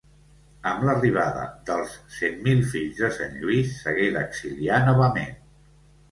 [0.67, 5.37] Amb l'arribada dels Cent Mil Fills de Sant Lluís s'hagué d'exiliar novament.